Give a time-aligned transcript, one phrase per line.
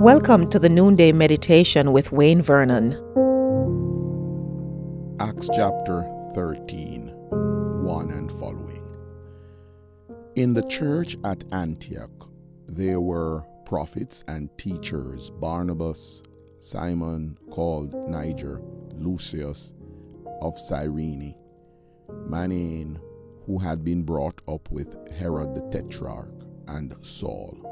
[0.00, 2.92] Welcome to the Noonday Meditation with Wayne Vernon.
[5.20, 8.96] Acts chapter 13, 1 and following.
[10.36, 12.30] In the church at Antioch,
[12.66, 16.22] there were prophets and teachers Barnabas,
[16.60, 18.62] Simon called Niger,
[18.94, 19.74] Lucius
[20.40, 21.34] of Cyrene,
[22.26, 22.98] Manaen,
[23.44, 26.32] who had been brought up with Herod the Tetrarch,
[26.68, 27.69] and Saul.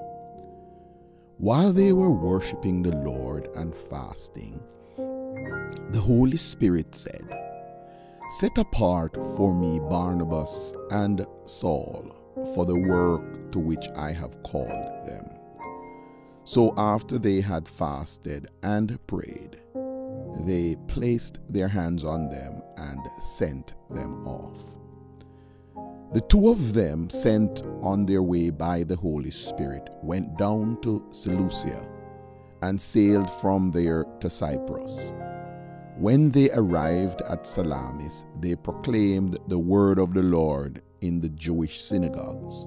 [1.40, 4.60] While they were worshiping the Lord and fasting,
[4.96, 7.28] the Holy Spirit said,
[8.40, 12.12] Set apart for me Barnabas and Saul
[12.56, 15.28] for the work to which I have called them.
[16.42, 19.60] So after they had fasted and prayed,
[20.40, 24.77] they placed their hands on them and sent them off.
[26.10, 31.04] The two of them, sent on their way by the Holy Spirit, went down to
[31.10, 31.86] Seleucia
[32.62, 35.12] and sailed from there to Cyprus.
[35.98, 41.82] When they arrived at Salamis, they proclaimed the word of the Lord in the Jewish
[41.82, 42.66] synagogues.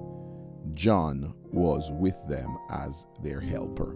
[0.76, 3.96] John was with them as their helper.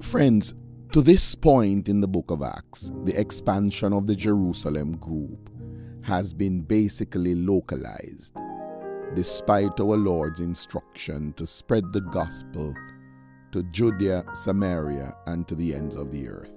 [0.00, 0.54] Friends,
[0.92, 5.48] to this point in the book of Acts, the expansion of the Jerusalem group
[6.10, 8.34] has been basically localized,
[9.14, 12.74] despite our Lord's instruction to spread the gospel
[13.52, 16.52] to Judea, Samaria, and to the ends of the earth.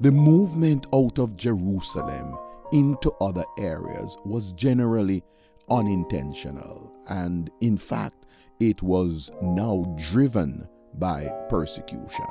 [0.00, 2.36] The movement out of Jerusalem
[2.72, 5.22] into other areas was generally
[5.70, 8.26] unintentional, and in fact,
[8.58, 12.26] it was now driven by persecution.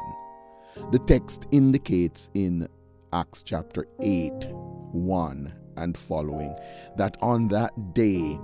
[0.92, 2.68] The text indicates in
[3.14, 4.50] Acts chapter 8
[4.92, 6.56] 1 and following,
[6.98, 8.40] that on that day,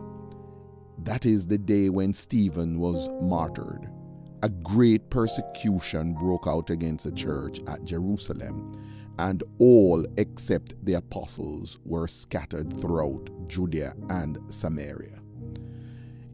[1.03, 3.89] that is the day when Stephen was martyred,
[4.43, 8.79] a great persecution broke out against the church at Jerusalem,
[9.19, 15.19] and all except the apostles were scattered throughout Judea and Samaria.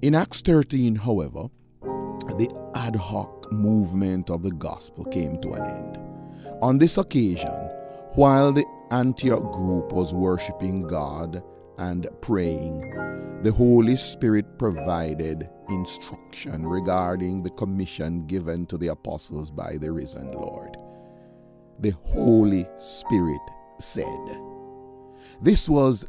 [0.02, 1.48] In Acts 13, however,
[1.82, 5.98] the ad hoc movement of the gospel came to an end.
[6.62, 7.70] On this occasion,
[8.14, 11.44] while the Antioch group was worshiping God
[11.78, 12.80] and praying,
[13.44, 20.32] the Holy Spirit provided instruction regarding the commission given to the apostles by the risen
[20.32, 20.78] Lord.
[21.80, 23.42] The Holy Spirit
[23.80, 24.38] said,
[25.42, 26.06] This was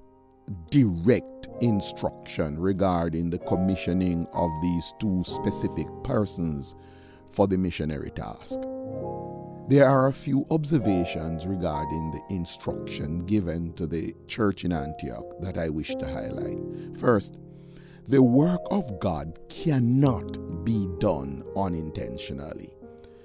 [0.71, 6.77] direct instruction regarding the commissioning of these two specific persons
[7.29, 8.61] for the missionary task.
[9.69, 15.59] There are a few observations regarding the instruction given to the church in Antioch that
[15.59, 16.97] I wish to highlight.
[16.99, 17.37] First,
[18.07, 22.71] the work of God cannot be done unintentionally.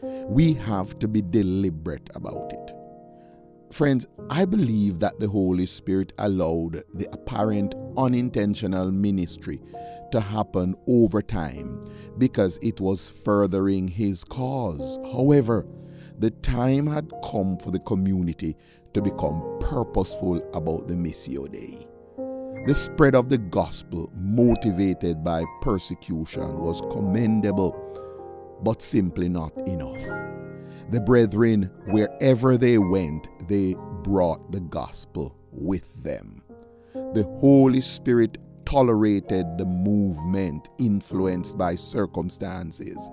[0.02, 2.76] We have to be deliberate about it.
[3.74, 9.62] Friends, I believe that the Holy Spirit allowed the apparent unintentional ministry
[10.12, 11.82] to happen over time
[12.18, 15.00] because it was furthering His cause.
[15.14, 15.66] However,
[16.19, 18.56] the time had come for the community
[18.94, 21.88] to become purposeful about the Missio Dei.
[22.66, 27.75] The spread of the gospel, motivated by persecution, was commendable,
[28.63, 30.02] but simply not enough.
[30.91, 36.41] The brethren, wherever they went, they brought the gospel with them.
[36.94, 43.09] The Holy Spirit tolerated the movement influenced by circumstances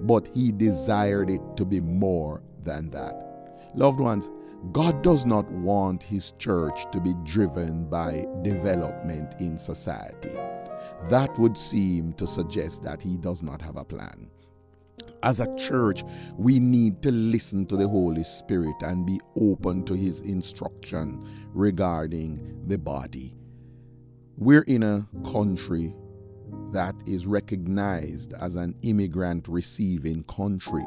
[0.00, 3.70] but he desired it to be more than that.
[3.74, 4.30] Loved ones,
[4.72, 10.36] God does not want his church to be driven by development in society.
[11.08, 14.28] That would seem to suggest that he does not have a plan.
[15.22, 16.04] As a church,
[16.36, 22.64] we need to listen to the Holy Spirit and be open to his instruction regarding
[22.66, 23.34] the body.
[24.38, 25.94] We're in a country
[26.72, 30.84] that is recognized as an immigrant receiving country.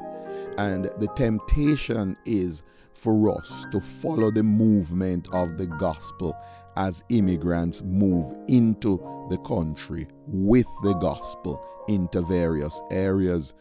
[0.60, 2.62] And the temptation is
[2.94, 6.38] for us to follow the movement of the gospel
[6.76, 8.98] as immigrants move into
[9.32, 13.56] the country with the gospel into various areas.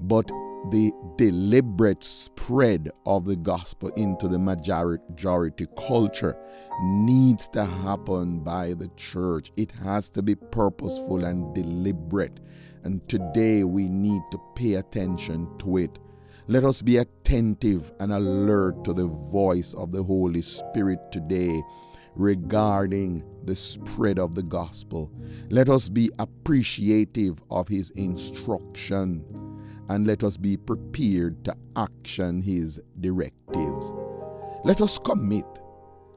[0.00, 0.30] But
[0.70, 6.36] the deliberate spread of the gospel into the majority culture
[6.82, 9.50] needs to happen by the church.
[9.56, 12.40] It has to be purposeful and deliberate.
[12.84, 15.98] And today we need to pay attention to it.
[16.46, 21.62] Let us be attentive and alert to the voice of the Holy Spirit today
[22.14, 25.10] regarding the spread of the gospel.
[25.50, 29.24] Let us be appreciative of his instruction
[29.88, 33.92] and let us be prepared to action His directives.
[34.64, 35.46] Let us commit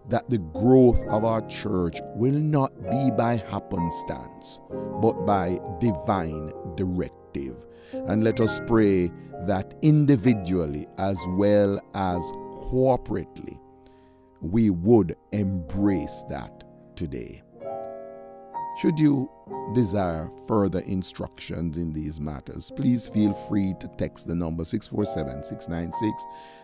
[0.10, 4.60] that the growth of our church will not be by happenstance,
[5.02, 7.56] but by divine directive.
[7.94, 9.12] And let us pray
[9.48, 12.22] that individually as well as
[12.72, 13.60] corporately,
[14.42, 16.64] we would embrace that
[16.96, 17.44] today.
[18.82, 19.30] Should you
[19.76, 26.24] desire further instructions in these matters, please feel free to text the number 647 696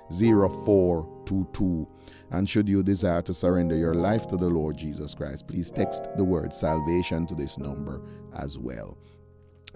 [0.09, 1.87] 0422.
[2.31, 6.07] And should you desire to surrender your life to the Lord Jesus Christ, please text
[6.17, 8.01] the word salvation to this number
[8.35, 8.97] as well.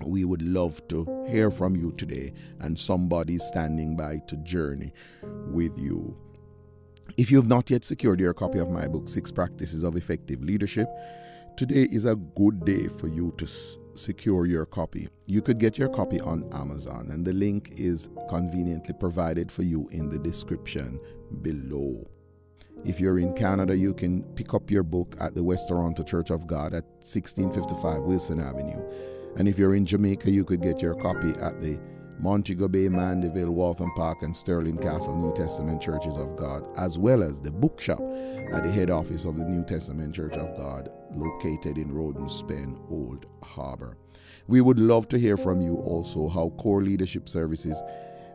[0.04, 4.94] We would love to hear from you today and somebody standing by to journey
[5.52, 6.18] with you.
[7.18, 10.42] If you have not yet secured your copy of my book, Six Practices of Effective
[10.42, 10.88] Leadership,
[11.58, 15.08] today is a good day for you to s- secure your copy.
[15.26, 19.88] You could get your copy on Amazon, and the link is conveniently provided for you
[19.92, 21.00] in the description
[21.42, 22.04] below.
[22.84, 26.32] If you're in Canada, you can pick up your book at the West Toronto Church
[26.32, 28.82] of God at 1655 Wilson Avenue.
[29.38, 31.80] And if you're in Jamaica, you could get your copy at the
[32.20, 37.24] Montego Bay, Mandeville, Waltham Park, and Sterling Castle New Testament Churches of God, as well
[37.24, 38.00] as the bookshop
[38.52, 42.80] at the head office of the New Testament Church of God, located in Roden, Spain,
[42.90, 43.98] Old Harbor.
[44.48, 47.82] We would love to hear from you also how core leadership services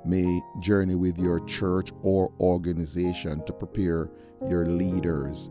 [0.04, 4.10] may journey with your church or organization to prepare
[4.48, 5.50] your leaders.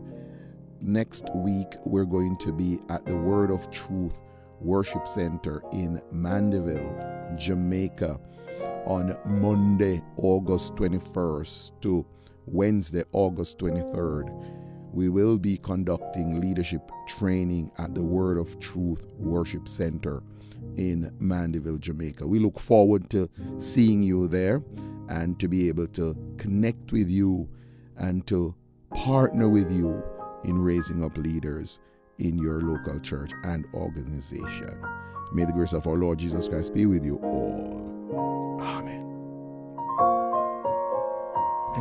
[0.80, 4.22] Next week, we're going to be at the Word of Truth
[4.60, 8.18] Worship Center in Mandeville, Jamaica,
[8.86, 12.06] on Monday, August 21st to
[12.46, 14.65] Wednesday, August 23rd.
[14.96, 20.22] We will be conducting leadership training at the Word of Truth Worship Center
[20.78, 22.26] in Mandeville, Jamaica.
[22.26, 23.28] We look forward to
[23.58, 24.62] seeing you there
[25.10, 27.46] and to be able to connect with you
[27.98, 28.54] and to
[28.94, 30.02] partner with you
[30.44, 31.80] in raising up leaders
[32.18, 34.82] in your local church and organization.
[35.30, 37.85] May the grace of our Lord Jesus Christ be with you all.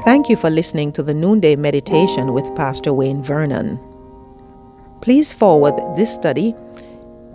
[0.05, 3.79] Thank you for listening to the Noonday Meditation with Pastor Wayne Vernon.
[5.01, 6.53] Please forward this study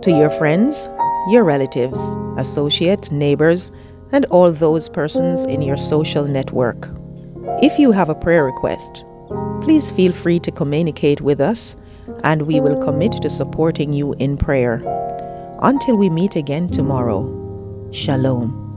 [0.03, 0.87] to your friends,
[1.27, 1.99] your relatives,
[2.37, 3.71] associates, neighbors,
[4.13, 6.87] and all those persons in your social network.
[7.61, 9.03] If you have a prayer request,
[9.61, 11.75] please feel free to communicate with us
[12.23, 14.75] and we will commit to supporting you in prayer.
[15.61, 17.27] Until we meet again tomorrow,
[17.91, 18.70] Shalom.